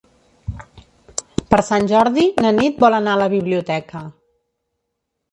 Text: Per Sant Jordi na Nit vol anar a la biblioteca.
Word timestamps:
Per 1.53 1.59
Sant 1.67 1.85
Jordi 1.91 2.23
na 2.45 2.53
Nit 2.59 2.81
vol 2.85 2.97
anar 3.01 3.13
a 3.17 3.19
la 3.23 3.27
biblioteca. 3.35 4.01